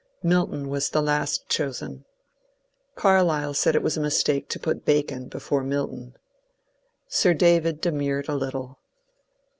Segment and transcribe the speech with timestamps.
[0.23, 2.05] Milton was the last chosen.
[2.95, 6.15] Carlyle said it was a mistake to put Bacon before Milton.
[7.07, 8.79] Sir David demurred a little.